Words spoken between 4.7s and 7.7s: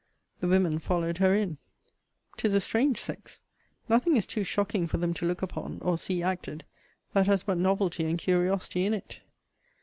for them to look upon, or see acted, that has but